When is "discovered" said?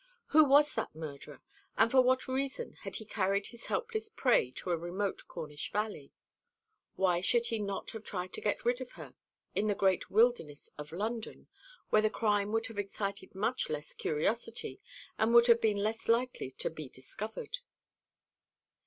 16.89-17.59